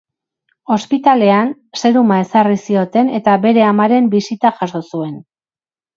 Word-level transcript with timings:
Ospitalean 0.75 1.51
seruma 1.83 2.17
ezarri 2.23 2.57
zioten 2.71 3.13
eta 3.19 3.39
bere 3.47 3.65
amaren 3.69 4.09
bisita 4.15 4.57
jaso 4.63 4.83
zuen. 4.87 5.17